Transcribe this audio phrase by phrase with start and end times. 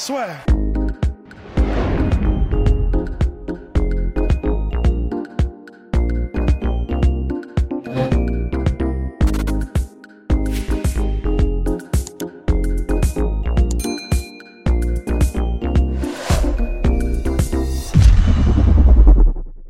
[0.00, 0.28] Soit.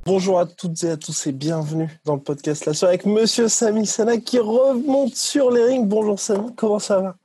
[0.04, 3.48] Bonjour à toutes et à tous et bienvenue dans le podcast La Soirée avec Monsieur
[3.48, 5.88] Samy Sana qui remonte sur les rings.
[5.88, 7.16] Bonjour Samy, comment ça va?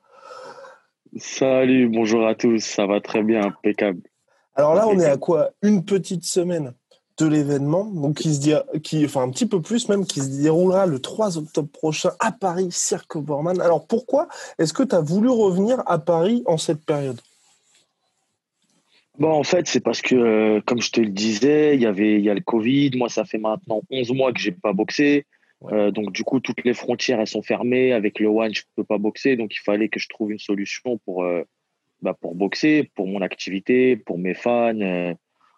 [1.18, 4.02] Salut, bonjour à tous, ça va très bien, impeccable.
[4.54, 5.52] Alors là, on est à quoi?
[5.62, 6.74] Une petite semaine
[7.18, 8.54] de l'événement, donc qui se dit,
[8.84, 12.34] qui, enfin un petit peu plus même, qui se déroulera le 3 octobre prochain à
[12.34, 13.62] Paris, Cirque Borman.
[13.62, 14.28] Alors pourquoi
[14.60, 17.22] est-ce que tu as voulu revenir à Paris en cette période?
[19.18, 22.16] Bon, en fait, c'est parce que, euh, comme je te le disais, il y avait,
[22.16, 22.92] il y a le Covid.
[22.98, 25.26] Moi, ça fait maintenant 11 mois que j'ai pas boxé.
[25.72, 27.94] Euh, donc, du coup, toutes les frontières, elles sont fermées.
[27.94, 29.36] Avec le One, je peux pas boxer.
[29.36, 31.44] Donc, il fallait que je trouve une solution pour, euh,
[32.02, 35.14] bah, pour boxer, pour mon activité, pour mes fans, euh,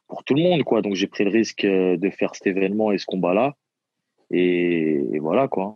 [0.07, 0.81] pour tout le monde, quoi.
[0.81, 3.55] Donc, j'ai pris le risque de faire cet événement et ce combat-là.
[4.31, 5.75] Et, et voilà, quoi.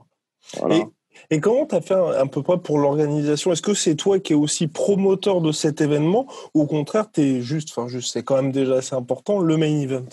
[0.60, 0.76] Voilà.
[0.76, 0.86] Et-
[1.30, 3.52] Et comment tu as fait un- peu près pour l'organisation?
[3.52, 7.20] Est-ce que c'est toi qui es aussi promoteur de cet événement ou au contraire, tu
[7.22, 10.08] es juste, enfin juste, c'est quand même déjà assez important, le main event?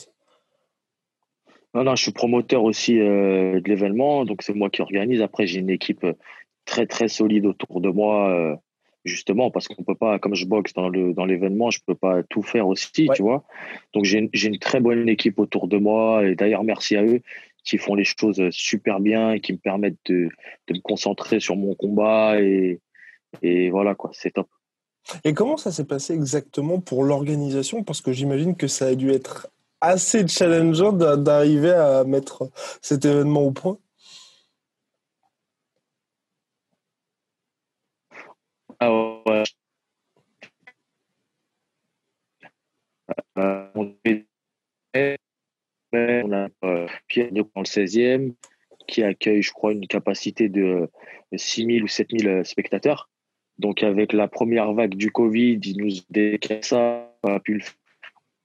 [1.75, 5.21] Non, non, je suis promoteur aussi euh, de l'événement, donc c'est moi qui organise.
[5.21, 6.15] Après, j'ai une équipe euh,
[6.65, 8.57] très très solide autour de moi, euh,
[9.05, 12.23] justement parce qu'on peut pas, comme je boxe dans le dans l'événement, je peux pas
[12.31, 13.15] tout faire aussi, Ouais.
[13.17, 13.45] tu vois.
[13.93, 17.05] Donc j'ai une, j'ai une très bonne équipe autour de moi et d'ailleurs merci à
[17.05, 17.21] eux
[17.65, 20.31] qui font les choses super bien et qui me permettent de
[20.69, 22.81] de me concentrer sur mon combat et
[23.43, 24.49] et voilà quoi, c'est top.
[25.25, 27.83] Et comment ça s'est passé exactement pour l'organisation?
[27.85, 29.49] Parce que j'imagine que ça a dû être
[29.81, 32.51] assez challengeant d'a- d'arriver à mettre
[32.83, 33.79] cet événement au point.
[38.81, 39.19] Ah.
[43.39, 43.67] Euh,
[45.93, 48.35] on a euh, Pierre dans le 16e
[48.87, 50.89] qui accueille, je crois, une capacité de
[51.35, 53.09] 6 000 ou 7 000 spectateurs.
[53.59, 57.75] Donc, avec la première vague du Covid, ils nous décalent ça, on pu le faire.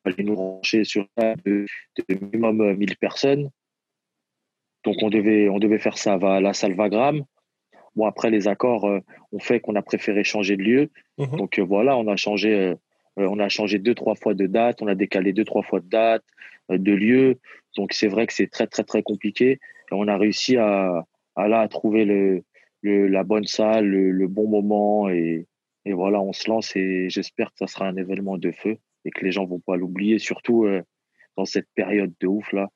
[0.03, 1.65] Fallait nous rancher sur ça de,
[1.97, 3.49] de minimum 1000 personnes.
[4.83, 7.23] Donc, on devait, on devait faire ça à la salle Vagram.
[7.95, 8.99] Bon, après, les accords euh,
[9.31, 10.89] ont fait qu'on a préféré changer de lieu.
[11.17, 11.37] Mhm.
[11.37, 12.75] Donc euh, voilà, on a changé, euh,
[13.19, 15.79] euh, on a changé deux trois fois de date, on a décalé deux trois fois
[15.79, 16.23] de date,
[16.71, 17.39] euh, de lieu.
[17.77, 19.51] Donc c'est vrai que c'est très très très compliqué.
[19.53, 21.05] Et on a réussi à,
[21.35, 22.43] à là à trouver le,
[22.81, 25.47] le la bonne salle, le, le bon moment et,
[25.85, 29.11] et voilà, on se lance et j'espère que ça sera un événement de feu et
[29.11, 30.81] que les gens vont pas l'oublier, surtout euh,
[31.37, 32.69] dans cette période de ouf là.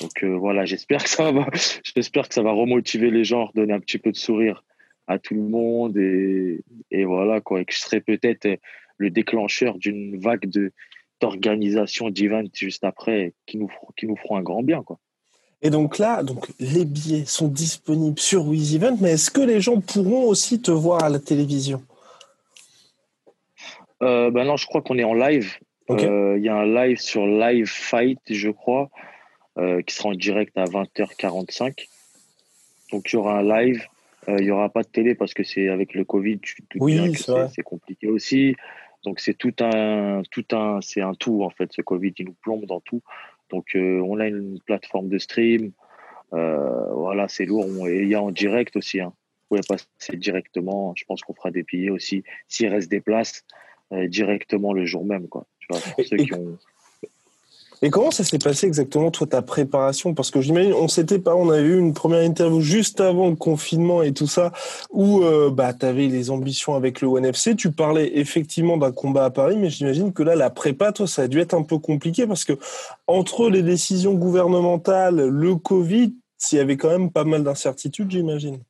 [0.00, 1.46] Donc euh, voilà, j'espère que ça va,
[1.94, 4.64] j'espère que ça va remotiver les gens, redonner un petit peu de sourire
[5.06, 8.56] à tout le monde et, et voilà quoi, et que je serai peut-être euh,
[8.98, 10.72] le déclencheur d'une vague de
[11.20, 14.98] d'organisation d'event juste après qui nous feront- qui nous feront un grand bien quoi.
[15.62, 19.60] Et donc là, donc les billets sont disponibles sur Wiz Event, mais est-ce que les
[19.62, 21.82] gens pourront aussi te voir à la télévision?
[24.02, 25.56] Euh, ben non, je crois qu'on est en live.
[25.90, 28.90] Euh, Il y a un live sur Live Fight, je crois,
[29.58, 31.88] euh, qui sera en direct à 20h45.
[32.92, 33.84] Donc il y aura un live.
[34.28, 36.40] Euh, Il y aura pas de télé parce que c'est avec le Covid,
[36.76, 37.14] Oui,
[37.54, 38.56] c'est compliqué aussi.
[39.04, 41.70] Donc c'est tout un, tout un, c'est un tout en fait.
[41.72, 43.02] Ce Covid, il nous plombe dans tout.
[43.50, 45.72] Donc euh, on a une plateforme de stream.
[46.32, 47.66] Euh, voilà, c'est lourd.
[47.86, 49.00] Et il y a en direct aussi.
[49.00, 49.12] Hein.
[49.50, 50.94] Vous pouvez passer directement.
[50.96, 53.44] Je pense qu'on fera des billets aussi s'il reste des places
[53.92, 55.46] euh, directement le jour même, quoi.
[55.64, 56.58] Tu vois, pour Et- ceux et- qui ont.
[57.82, 60.14] Et comment ça s'est passé exactement, toi, ta préparation?
[60.14, 63.36] Parce que j'imagine, on s'était pas, on avait eu une première interview juste avant le
[63.36, 64.52] confinement et tout ça,
[64.90, 67.54] où euh, bah, tu avais les ambitions avec le ONFC.
[67.56, 71.22] Tu parlais effectivement d'un combat à Paris, mais j'imagine que là, la prépa, toi, ça
[71.22, 72.54] a dû être un peu compliqué parce que
[73.06, 76.14] entre les décisions gouvernementales, le Covid,
[76.52, 78.60] il y avait quand même pas mal d'incertitudes, j'imagine.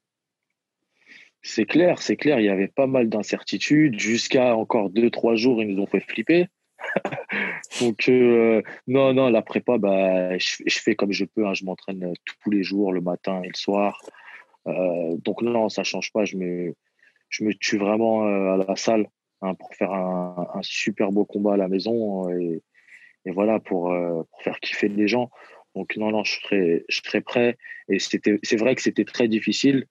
[1.43, 2.41] C'est clair, c'est clair.
[2.41, 4.01] Il y avait pas mal d'incertitudes.
[4.01, 6.49] Jusqu'à encore deux, trois jours, ils nous ont fait flipper.
[7.81, 11.47] Donc, euh, non, non, la prépa, bah, je, fais comme je peux.
[11.47, 11.55] hein.
[11.55, 14.01] Je m'entraîne tous les jours, le matin et le soir.
[14.67, 16.25] Euh, donc, non, ça change pas.
[16.25, 16.75] Je me,
[17.29, 19.09] je me tue vraiment à la salle
[19.43, 22.63] hein, pour faire un, super beau combat à la maison et,
[23.27, 23.95] voilà pour,
[24.41, 25.31] faire kiffer les gens.
[25.75, 27.57] Donc non, non, je serais, je serais prêt.
[27.89, 29.87] Et c'est vrai que c'était très difficile,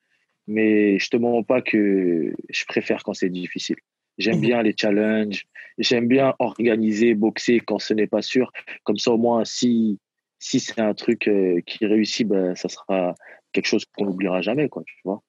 [0.48, 3.78] mais je te mens pas que je préfère quand c'est difficile.
[4.18, 4.42] J'aime mhm.
[4.42, 5.45] bien les challenges.
[5.77, 8.51] J'aime bien organiser, boxer quand ce n'est pas sûr.
[8.83, 10.00] Comme ça, au moins, si,
[10.39, 13.15] si c'est un truc euh, qui réussit, ben, ça sera
[13.51, 15.21] quelque chose qu'on n'oubliera jamais, quoi, tu vois.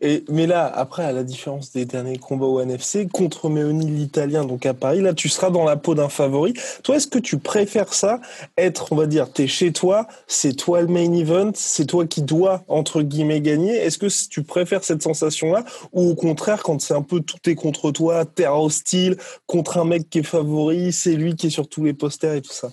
[0.00, 4.44] Et, mais là, après, à la différence des derniers combats au NFC, contre Meoni l'Italien,
[4.44, 6.52] donc à Paris, là, tu seras dans la peau d'un favori.
[6.82, 8.20] Toi, est-ce que tu préfères ça
[8.58, 12.20] Être, on va dire, t'es chez toi, c'est toi le main event, c'est toi qui
[12.20, 13.74] dois, entre guillemets, gagner?
[13.74, 17.54] Est-ce que tu préfères cette sensation-là Ou au contraire, quand c'est un peu tout est
[17.54, 19.16] contre toi, terre hostile,
[19.46, 22.42] contre un mec qui est favori, c'est lui qui est sur tous les posters et
[22.42, 22.70] tout ça?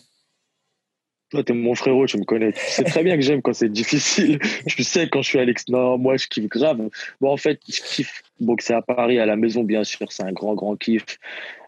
[1.34, 2.54] Toi, t'es mon frérot, tu me connais.
[2.54, 4.38] Tu sais très bien que j'aime quand c'est difficile.
[4.68, 5.98] Tu sais quand je suis à l'extérieur.
[5.98, 6.90] moi, je kiffe grave.
[7.22, 10.12] Bon, en fait, je kiffe boxer à Paris, à la maison, bien sûr.
[10.12, 11.18] C'est un grand, grand kiff.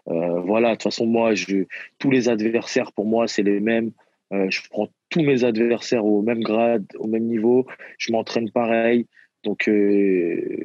[0.08, 1.64] Euh, voilà, de toute façon, moi, je,
[1.98, 3.90] tous les adversaires, pour moi, c'est les mêmes.
[4.32, 7.66] Euh, je prends tous mes adversaires au même grade, au même niveau.
[7.98, 9.06] Je m'entraîne pareil.
[9.42, 10.58] Donc, euh,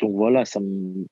[0.00, 1.06] donc voilà, ça me,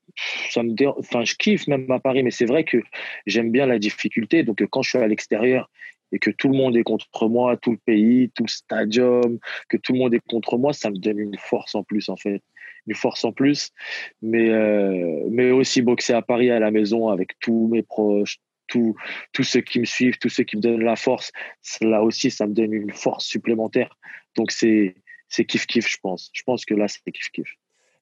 [0.51, 2.79] ça me, enfin, je kiffe même à Paris, mais c'est vrai que
[3.25, 4.43] j'aime bien la difficulté.
[4.43, 5.71] Donc, quand je suis à l'extérieur
[6.13, 9.39] et que tout le monde est contre moi, tout le pays, tout le stadium,
[9.69, 12.17] que tout le monde est contre moi, ça me donne une force en plus en
[12.17, 12.43] fait,
[12.87, 13.73] une force en plus.
[14.23, 18.39] Mais euh, mais aussi boxer à Paris à la maison avec tous mes proches,
[18.69, 18.95] tous
[19.33, 21.33] tous ceux qui me suivent, tous ceux qui me donnent la force,
[21.81, 23.97] là aussi ça me donne une force supplémentaire.
[24.37, 24.97] Donc c'est
[25.29, 26.31] c'est kiff kiff je pense.
[26.33, 27.49] Je pense que là c'est kiff kiff.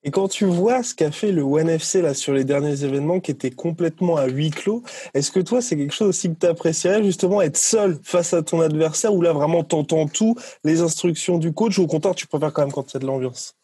[0.06, 3.30] Et quand tu vois ce qu'a fait le ONEFC là sur les derniers événements qui
[3.30, 4.82] étaient complètement à huis clos,
[5.14, 8.42] est-ce que toi c'est quelque chose aussi que tu apprécierais justement être seul face à
[8.42, 12.26] ton adversaire ou là vraiment t'entends tout, les instructions du coach ou au contraire tu
[12.26, 13.56] préfères quand même quand il y a de l'ambiance?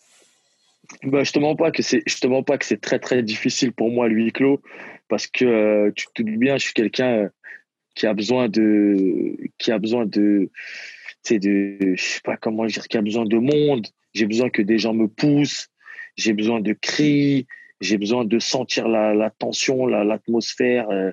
[1.05, 2.03] Bah, je te mens pas que c'est
[2.47, 4.63] pas que c'est très très difficile pour moi le huis clos
[5.09, 7.29] parce que euh, tu te dis bien je suis quelqu'un euh,
[7.95, 10.49] qui a besoin de qui a besoin de
[11.23, 14.63] c'est de je sais pas comment dire qui a besoin de monde, j'ai besoin que
[14.63, 15.70] des gens me poussent
[16.21, 17.47] j'ai besoin de cris,
[17.81, 21.11] j'ai besoin de sentir la, la tension, l'atmosphère, euh,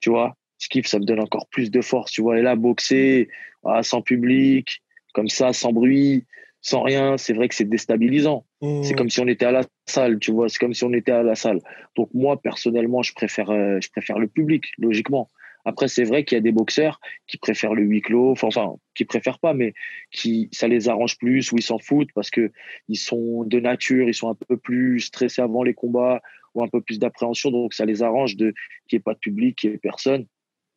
[0.00, 0.36] tu vois.
[0.58, 2.38] Ce kiffe, ça me donne encore plus de force, tu vois.
[2.38, 3.28] Et là, boxer
[3.64, 4.82] ah, sans public,
[5.14, 6.26] comme ça, sans bruit,
[6.60, 8.44] sans rien, c'est vrai que c'est déstabilisant.
[8.60, 8.82] Mmh.
[8.82, 10.48] C'est comme si on était à la salle, tu vois.
[10.48, 11.60] C'est comme si on était à la salle.
[11.96, 15.30] Donc moi, personnellement, je préfère, euh, je préfère le public, logiquement.
[15.64, 19.04] Après, c'est vrai qu'il y a des boxeurs qui préfèrent le huis clos, enfin, qui
[19.04, 19.74] préfèrent pas, mais
[20.10, 22.50] qui ça les arrange plus ou ils s'en foutent parce que
[22.88, 26.20] ils sont de nature, ils sont un peu plus stressés avant les combats
[26.54, 28.52] ou un peu plus d'appréhension, donc ça les arrange de
[28.88, 30.26] qu'il n'y ait pas de public, qu'il n'y ait personne.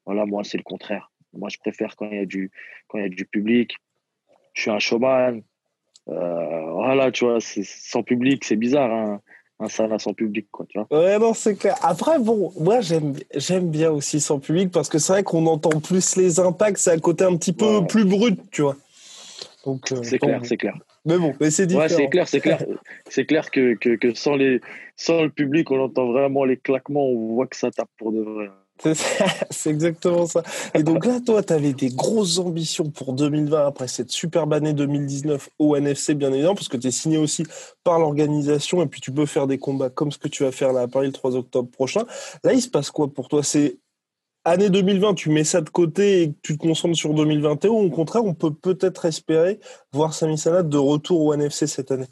[0.06, 1.12] Voilà, moi, c'est le contraire.
[1.34, 2.52] Moi, je préfère quand il y a du
[2.88, 3.76] quand il y a du public.
[4.54, 5.42] Je suis un showman.
[6.10, 8.92] Euh, voilà, tu vois, sans public, c'est bizarre.
[8.92, 9.22] Hein
[9.60, 10.88] un salle sans public, quoi, tu vois.
[10.92, 11.76] Ouais, non, c'est clair.
[11.82, 15.80] Après, bon, moi, j'aime, j'aime bien aussi sans public parce que c'est vrai qu'on entend
[15.80, 18.76] plus les impacts, c'est un côté un petit peu plus brut, tu vois.
[19.66, 20.76] Donc, euh, c'est clair, c'est clair.
[21.06, 21.84] Mais bon, mais c'est différent.
[21.84, 22.64] Ouais, c'est clair, c'est clair.
[23.10, 24.62] c'est clair que, que, que, sans, les,
[24.96, 28.20] sans le public, on entend vraiment les claquements, on voit que ça tape pour de
[28.22, 28.50] vrai.
[29.52, 30.44] C'est exactement ça.
[30.74, 34.74] Et donc là, toi, tu avais des grosses ambitions pour 2020 après cette superbe année
[34.74, 37.46] 2019 au NFC, bien évidemment, parce que tu es signé aussi
[37.84, 40.74] par l'organisation et puis tu peux faire des combats comme ce que tu vas faire
[40.74, 42.04] là à Paris le 3 octobre prochain.
[42.44, 43.44] Là, il se passe quoi pour toi?
[43.44, 43.78] C'est
[44.44, 47.90] année 2020, tu mets ça de côté et tu te concentres sur 2021 ou au
[47.90, 49.60] contraire, on peut peut-être espérer
[49.94, 52.08] voir Sami Salat de retour au NFC cette année?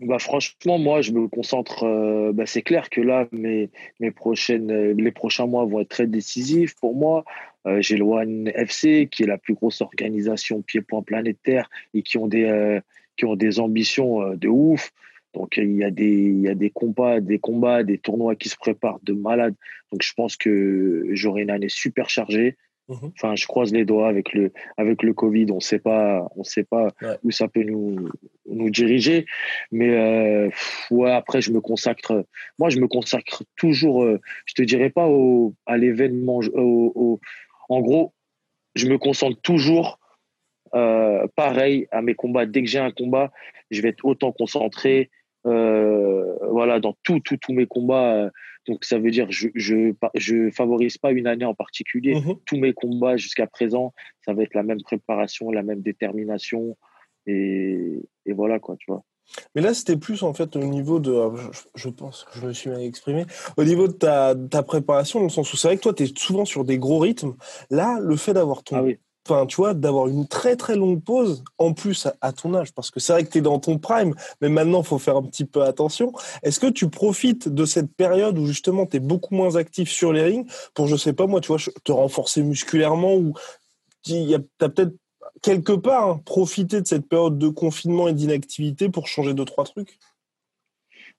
[0.00, 1.84] Bah franchement, moi, je me concentre.
[1.84, 3.70] Euh, bah, c'est clair que là, mes,
[4.00, 7.24] mes prochaines, euh, les prochains mois vont être très décisifs pour moi.
[7.66, 12.18] Euh, j'ai le One FC, qui est la plus grosse organisation pied-point planétaire et qui
[12.18, 12.80] ont des,
[13.16, 14.92] qui ont des ambitions de ouf.
[15.32, 18.48] Donc il y a des il y a des combats, des combats, des tournois qui
[18.48, 19.54] se préparent de malade.
[19.90, 22.56] Donc je pense que j'aurai une année super chargée.
[22.88, 23.12] Mhm.
[23.16, 26.64] Enfin, je croise les doigts avec le avec le Covid, on sait pas, on sait
[26.64, 26.88] pas
[27.22, 28.10] où ça peut nous
[28.46, 29.24] nous diriger.
[29.72, 30.50] Mais euh,
[30.90, 32.26] ouais, après, je me consacre.
[32.58, 34.04] Moi, je me consacre toujours.
[34.04, 36.40] Euh, je te dirais pas au à l'événement.
[36.52, 37.20] Au,
[37.70, 38.12] en gros,
[38.74, 39.98] je me concentre toujours
[40.74, 42.44] euh, pareil à mes combats.
[42.44, 43.32] Dès que j'ai un combat,
[43.70, 45.10] je vais être autant concentré.
[45.44, 48.30] voilà, dans tous tous tous mes combats
[48.66, 52.14] donc ça veut dire je je je favorise pas une année en particulier.
[52.14, 52.36] Mhm.
[52.46, 53.92] Tous mes combats jusqu'à présent,
[54.24, 56.76] ça va être la même préparation, la même détermination
[57.26, 59.04] et, et voilà quoi, tu vois.
[59.54, 61.30] Mais là, c'était plus en fait au niveau de,
[61.74, 63.24] je, pense que je me suis mal exprimé,
[63.56, 66.04] au niveau de ta, ta préparation, dans le sens où c'est vrai que toi, tu
[66.04, 67.34] es souvent sur des gros rythmes.
[67.70, 68.92] Là, le fait d'avoir ton, ah
[69.26, 72.90] enfin, tu vois, d'avoir une très très longue pause, en plus à, ton âge, parce
[72.90, 75.22] que c'est vrai que tu es dans ton prime, mais maintenant, il faut faire un
[75.22, 76.12] petit peu attention.
[76.42, 80.12] Est-ce que tu profites de cette période où justement tu es beaucoup moins actif sur
[80.12, 83.34] les rings pour, je sais pas moi, tu vois, te renforcer musculairement ou
[84.04, 84.94] tu as peut-être
[85.42, 89.64] quelque part hein, profité de cette période de confinement et d'inactivité pour changer deux, trois
[89.64, 89.98] trucs?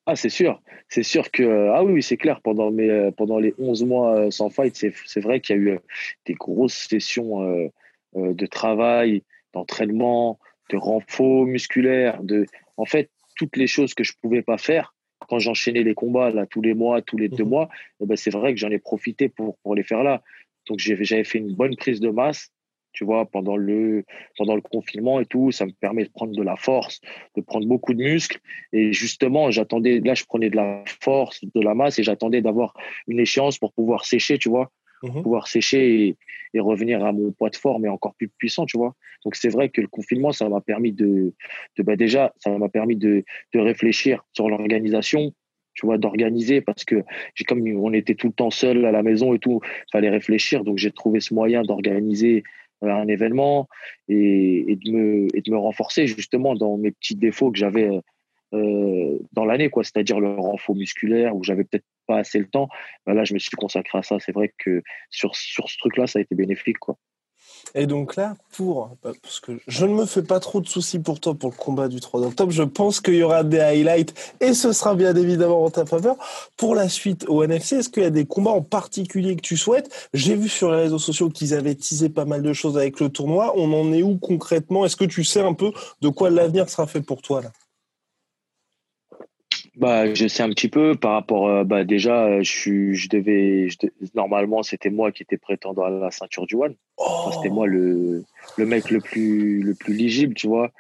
[0.07, 0.61] Ah, c'est sûr.
[0.87, 1.69] C'est sûr que.
[1.69, 2.39] Ah oui, c'est clair.
[2.41, 5.69] Pendant, mes, pendant les 11 mois euh, sans fight, c'est vrai qu'il y a eu
[5.71, 5.79] euh,
[6.27, 7.69] des grosses sessions euh,
[8.15, 12.45] de travail, d'entraînement, de renfort musculaire, de.
[12.77, 14.93] En fait, toutes les choses que je pouvais pas faire
[15.27, 17.69] quand j'enchaînais les combats là tous les mois, tous les deux mmh mois,
[18.01, 20.21] eh ben, c'est vrai que j'en ai profité pour, pour les faire là.
[20.67, 22.51] Donc j'avais fait une bonne prise de masse
[22.95, 24.03] tu vois, pendant le,
[24.37, 25.51] pendant le confinement et tout.
[25.51, 27.01] Ça me permet de prendre de la force,
[27.35, 28.39] de prendre beaucoup de muscles.
[28.71, 32.73] Et justement, j'attendais, là, je prenais de la force, de la masse et j'attendais d'avoir
[33.07, 34.71] une échéance pour pouvoir sécher, tu vois,
[35.03, 36.15] mmh pouvoir sécher
[36.53, 38.95] et, revenir à mon poids de forme et encore plus puissant, tu vois.
[39.25, 41.33] Donc, c'est vrai que le confinement, ça m'a permis de,
[41.79, 45.33] bah déjà, ça m'a permis de, réfléchir sur l'organisation,
[45.73, 49.03] tu vois, d'organiser parce que j'ai comme on était tout le temps seul à la
[49.03, 49.59] maison et tout,
[49.91, 50.63] fallait réfléchir.
[50.63, 52.43] Donc j'ai trouvé ce moyen d'organiser
[52.83, 53.67] euh, un événement
[54.07, 57.89] et, de me, et de me renforcer justement dans mes petits défauts que j'avais
[58.55, 62.69] euh, dans l'année, quoi, c'est-à-dire le renfort musculaire où j'avais peut-être pas assez le temps.
[63.05, 64.19] Ben là, je me suis consacré à ça.
[64.19, 66.97] C'est vrai que sur, sur ce truc-là, ça a été bénéfique, quoi.
[67.73, 70.99] Et donc là, pour, bah, parce que je ne me fais pas trop de soucis
[70.99, 74.13] pour toi pour le combat du 3 octobre, je pense qu'il y aura des highlights
[74.39, 76.15] et ce sera bien évidemment en ta faveur.
[76.57, 79.57] Pour la suite au NFC, est-ce qu'il y a des combats en particulier que tu
[79.57, 80.09] souhaites?
[80.13, 83.09] J'ai vu sur les réseaux sociaux qu'ils avaient teasé pas mal de choses avec le
[83.09, 83.53] tournoi.
[83.57, 84.85] On en est où concrètement?
[84.85, 85.71] Est-ce que tu sais un peu
[86.01, 87.51] de quoi l'avenir sera fait pour toi là?
[89.77, 91.47] Bah, je sais un petit peu par rapport.
[91.47, 93.67] Euh, bah, déjà, je suis, je devais,
[94.13, 96.75] normalement, c'était moi qui étais prétendant à la ceinture du One.
[97.33, 98.23] c'était moi le,
[98.57, 100.71] le mec le plus, le plus ligible, tu vois.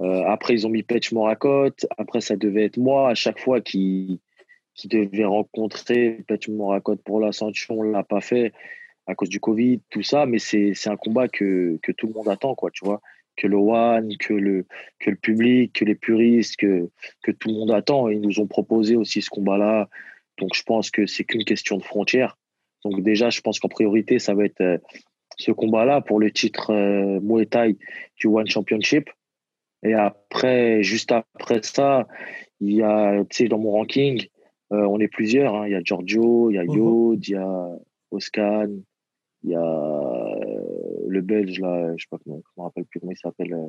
[0.00, 1.74] Euh, après, ils ont mis Petch Morakot.
[1.96, 4.20] Après, ça devait être moi à chaque fois qui,
[4.74, 7.76] qui devait rencontrer Petch Morakot pour la ceinture.
[7.76, 8.52] On l'a pas fait
[9.06, 10.26] à cause du Covid, tout ça.
[10.26, 13.00] Mais c'est, c'est un combat que, que tout le monde attend, quoi, tu vois
[13.38, 14.66] que le One, que le,
[14.98, 16.90] que le public, que les puristes, que,
[17.22, 18.08] que tout le monde attend.
[18.08, 19.88] ils nous ont proposé aussi ce combat-là.
[20.38, 22.36] Donc je pense que c'est qu'une question de frontière.
[22.84, 24.78] Donc déjà, je pense qu'en priorité, ça va être euh,
[25.36, 27.76] ce combat-là pour le titre euh, Muay Thai
[28.16, 29.08] du One Championship.
[29.84, 32.08] Et après, juste après ça,
[32.60, 34.26] il y a, tu sais, dans mon ranking,
[34.72, 35.54] euh, on est plusieurs.
[35.54, 35.66] Hein.
[35.68, 36.76] Il y a Giorgio, il y a mhm.
[36.76, 37.68] Yod, il y a
[38.10, 38.68] Oscan,
[39.44, 40.38] il y a
[41.08, 43.52] le Belge, là, je sais pas comment, je me rappelle plus comment il s'appelle.
[43.52, 43.68] Euh.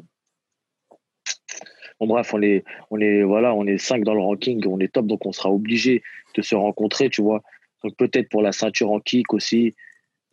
[2.00, 4.94] Bon, bref, on est, on est, voilà, on est cinq dans le ranking, on est
[4.94, 6.02] top, donc on sera obligé
[6.36, 7.42] de se rencontrer, tu vois.
[7.84, 9.76] Donc peut-être pour la ceinture en kick aussi.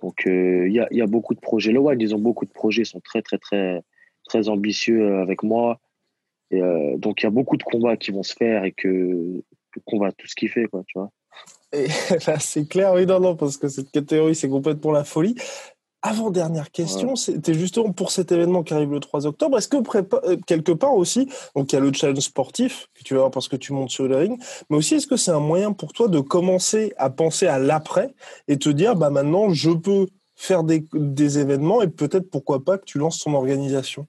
[0.02, 1.72] Donc euh, il y, a, y, a, beaucoup de projets.
[1.72, 3.82] Le One, ils ont beaucoup de projets, ils sont très, très, très,
[4.25, 5.80] très ambitieux euh, avec moi.
[6.52, 9.42] Donc il y a beaucoup de combats qui vont se faire et que
[9.84, 11.10] qu'on va tout kiffer, quoi, tu vois.
[12.26, 15.34] Là, c'est clair, oui, non, non, parce que cette catégorie, c'est complètement la folie.
[16.06, 19.58] Avant-dernière question, c'était justement pour cet événement qui arrive le 3 octobre.
[19.58, 23.14] Est-ce que euh, quelque part aussi, donc il y a le challenge sportif que tu
[23.14, 25.40] vas avoir parce que tu montes sur le ring, mais aussi est-ce que c'est un
[25.40, 28.14] moyen pour toi de commencer à penser à l'après
[28.46, 30.86] et te dire, bah maintenant je peux faire des,
[31.40, 34.06] événements et peut-être pourquoi pas que tu lances ton organisation?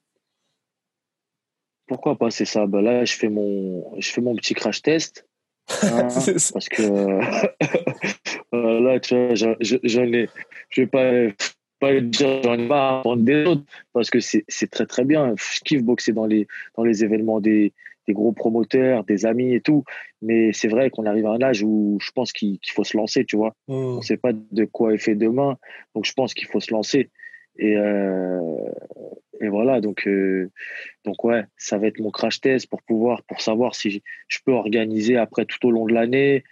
[1.87, 2.67] Pourquoi pas, c'est ça.
[2.67, 5.25] Bah là, je fais mon, je fais mon petit crash test.
[5.83, 6.07] Hein,
[6.53, 6.83] parce que
[8.53, 10.29] là, tu vois, j'en ai,
[10.69, 11.33] je vais pas
[11.79, 15.33] pas dire j'en ai pas à des autres parce que c'est très très bien.
[15.35, 17.73] Je kiffe boxer dans les, dans les événements des,
[18.07, 19.83] des gros promoteurs, des amis et tout.
[20.21, 23.25] Mais c'est vrai qu'on arrive à un âge où je pense qu'il faut se lancer,
[23.25, 23.55] tu vois.
[23.67, 23.73] Mmh.
[23.73, 25.57] On sait pas de quoi est fait demain.
[25.93, 27.09] Donc je pense qu'il faut se lancer.
[27.59, 28.69] Et, euh,
[29.41, 30.51] et voilà, donc, euh,
[31.05, 34.51] donc ouais, ça va être mon crash test pour pouvoir, pour savoir si je peux
[34.51, 36.43] organiser après tout au long de l'année,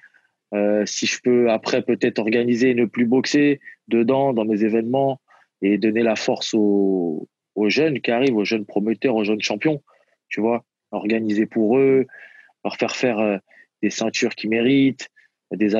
[0.54, 5.20] euh, si je peux après peut-être organiser et ne plus boxer dedans, dans mes événements,
[5.62, 7.28] et donner la force aux,
[7.68, 9.82] jeunes qui arrivent, aux jeunes promoteurs, aux jeunes champions,
[10.30, 12.06] tu vois, organiser pour eux,
[12.64, 13.38] leur faire faire euh,
[13.82, 15.10] des ceintures qui méritent,
[15.52, 15.76] des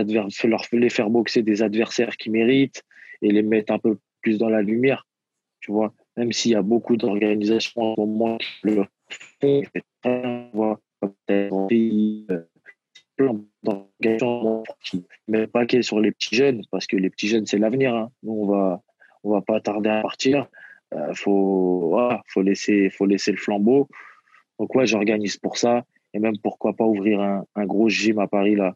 [0.48, 2.84] leur faire boxer des adversaires qui méritent
[3.22, 5.06] et les mettre un peu plus dans la lumière,
[5.60, 8.86] tu vois, même s'il y a beaucoup d'organisations en ce moment qui le
[9.42, 9.64] font,
[10.02, 10.50] plein
[15.36, 17.96] qui mettent paquet sur les petits jeunes parce que les petits jeunes c'est l'avenir.
[17.96, 18.12] Hein.
[18.24, 18.82] Nous on va
[19.24, 20.48] on va pas tarder à partir.
[20.94, 23.88] Euh, faut faut laisser faut laisser le flambeau.
[24.60, 28.28] Donc ouais j'organise pour ça et même pourquoi pas ouvrir un, un gros gym à
[28.28, 28.76] Paris là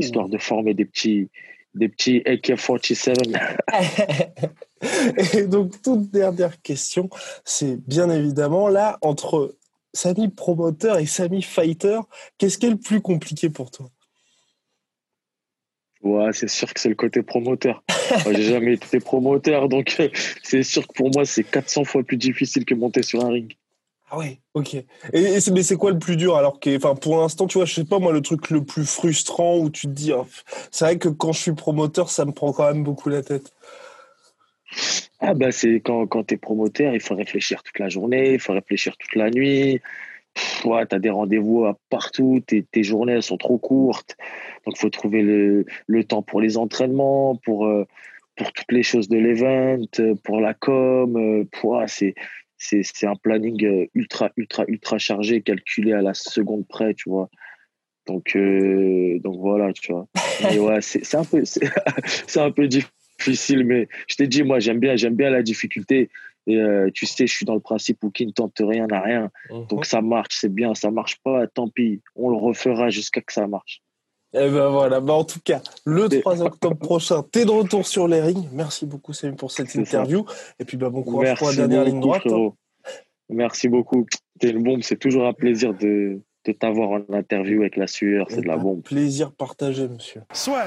[0.00, 1.28] histoire de former des petits
[1.74, 3.36] des petits AK-47.
[5.36, 7.08] Et donc, toute dernière question,
[7.44, 9.56] c'est bien évidemment là, entre
[9.92, 12.00] Samy promoteur et Samy fighter,
[12.38, 13.88] qu'est-ce qui est le plus compliqué pour toi?
[16.06, 17.82] Ouais, c'est sûr que c'est le côté promoteur.
[18.26, 20.00] J'ai jamais été promoteur, donc
[20.44, 23.56] c'est sûr que pour moi, c'est 400 fois plus difficile que monter sur un ring.
[24.08, 24.74] Ah ouais, ok.
[25.12, 27.74] Et, mais c'est quoi le plus dur alors que, enfin, pour l'instant, tu vois, je
[27.74, 30.28] sais pas moi, le truc le plus frustrant où tu te dis, oh,
[30.70, 33.52] c'est vrai que quand je suis promoteur, ça me prend quand même beaucoup la tête.
[35.18, 38.38] Ah bah c'est quand, quand tu es promoteur, il faut réfléchir toute la journée, il
[38.38, 39.80] faut réfléchir toute la nuit.
[40.64, 44.16] Ouais, tu as des rendez-vous partout, tes, tes, journées elles sont trop courtes.
[44.64, 47.86] Donc il faut trouver le, le, temps pour les entraînements, pour, euh,
[48.36, 49.84] pour toutes les choses de l'event,
[50.24, 51.16] pour la com.
[51.16, 52.14] Euh, c'est
[52.58, 57.28] c'est un planning euh, ultra, ultra, ultra chargé, calculé à la seconde près, tu vois.
[58.06, 60.06] Donc, euh, donc voilà, tu vois.
[60.42, 61.60] Mais ouais, c'est un peu, c'est
[62.40, 62.95] un peu difficile,
[63.64, 66.10] mais je t'ai dit, moi, j'aime bien, j'aime bien la difficulté.
[66.46, 69.00] Et euh, tu sais, je suis dans le principe où qui ne tente rien n'a
[69.00, 69.30] rien.
[69.50, 69.84] Donc mhm.
[69.84, 70.74] ça marche, c'est bien.
[70.74, 72.02] Ça marche pas, tant pis.
[72.14, 73.82] On le refera jusqu'à que ça marche.
[74.32, 77.50] Et eh ben voilà, bah en tout cas, le 3 octobre prochain, tu es de
[77.50, 78.48] retour sur les rings.
[78.52, 80.26] Merci beaucoup Samy pour cette interview.
[80.58, 82.24] Et puis bah, bon courage pour la dernière ligne droite.
[83.30, 84.04] Merci beaucoup.
[84.38, 88.26] T'es une bombe, c'est toujours un plaisir de, de t'avoir en interview avec la sueur,
[88.28, 88.82] c'est de la bombe.
[88.82, 90.22] Plaisir partagé, monsieur.
[90.32, 90.66] Soit.